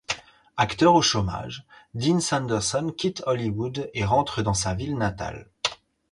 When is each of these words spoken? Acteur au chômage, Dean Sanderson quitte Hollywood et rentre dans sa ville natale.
Acteur 0.57 0.95
au 0.95 1.03
chômage, 1.03 1.63
Dean 1.93 2.19
Sanderson 2.19 2.91
quitte 2.97 3.21
Hollywood 3.27 3.91
et 3.93 4.03
rentre 4.03 4.41
dans 4.41 4.55
sa 4.55 4.73
ville 4.73 4.97
natale. 4.97 5.47